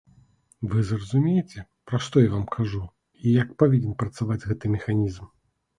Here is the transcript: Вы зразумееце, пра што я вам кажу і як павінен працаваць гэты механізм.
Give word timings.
Вы 0.71 0.79
зразумееце, 0.91 1.63
пра 1.91 2.01
што 2.07 2.25
я 2.27 2.33
вам 2.33 2.49
кажу 2.59 2.83
і 3.25 3.37
як 3.43 3.49
павінен 3.61 3.93
працаваць 4.05 4.45
гэты 4.49 4.77
механізм. 4.79 5.35